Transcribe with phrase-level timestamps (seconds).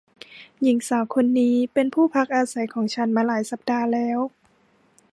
[0.61, 4.19] หญิงสาวคนนี้เป็นผู้พักอาศัยของฉันมาหลายสัปดาห์แล้ว